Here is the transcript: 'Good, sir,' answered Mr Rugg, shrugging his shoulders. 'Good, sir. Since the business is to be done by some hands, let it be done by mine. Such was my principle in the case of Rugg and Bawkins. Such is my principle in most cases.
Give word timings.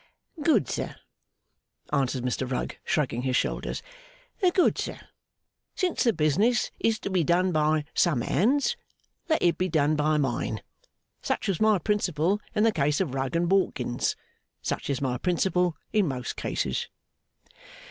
'Good, 0.41 0.67
sir,' 0.67 0.95
answered 1.93 2.23
Mr 2.23 2.49
Rugg, 2.51 2.75
shrugging 2.83 3.21
his 3.21 3.35
shoulders. 3.35 3.83
'Good, 4.51 4.79
sir. 4.79 4.99
Since 5.75 6.03
the 6.05 6.11
business 6.11 6.71
is 6.79 6.97
to 7.01 7.11
be 7.11 7.23
done 7.23 7.51
by 7.51 7.85
some 7.93 8.21
hands, 8.21 8.75
let 9.29 9.43
it 9.43 9.59
be 9.59 9.69
done 9.69 9.95
by 9.95 10.17
mine. 10.17 10.63
Such 11.21 11.47
was 11.47 11.61
my 11.61 11.77
principle 11.77 12.41
in 12.55 12.63
the 12.63 12.71
case 12.71 12.99
of 12.99 13.13
Rugg 13.13 13.35
and 13.35 13.47
Bawkins. 13.47 14.15
Such 14.63 14.89
is 14.89 15.01
my 15.01 15.19
principle 15.19 15.77
in 15.93 16.07
most 16.07 16.35
cases. 16.35 16.87